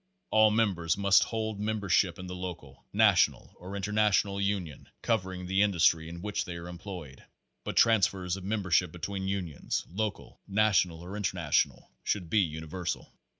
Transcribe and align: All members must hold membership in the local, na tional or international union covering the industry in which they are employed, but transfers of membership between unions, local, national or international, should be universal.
All 0.31 0.49
members 0.49 0.97
must 0.97 1.25
hold 1.25 1.59
membership 1.59 2.17
in 2.17 2.25
the 2.25 2.33
local, 2.33 2.87
na 2.91 3.11
tional 3.11 3.51
or 3.57 3.75
international 3.75 4.41
union 4.41 4.89
covering 5.03 5.45
the 5.45 5.61
industry 5.61 6.09
in 6.09 6.23
which 6.23 6.43
they 6.43 6.55
are 6.55 6.67
employed, 6.67 7.23
but 7.63 7.77
transfers 7.77 8.35
of 8.35 8.43
membership 8.43 8.91
between 8.91 9.27
unions, 9.27 9.85
local, 9.87 10.41
national 10.47 11.01
or 11.01 11.15
international, 11.15 11.91
should 12.03 12.31
be 12.31 12.39
universal. 12.41 13.13